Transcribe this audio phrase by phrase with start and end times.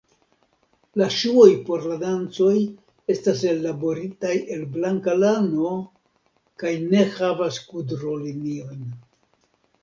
[0.99, 2.55] La ŝuoj por la dancoj
[3.15, 5.75] estas ellaboritaj el blanka lano
[6.65, 8.83] kaj ne havas kudroliniojn.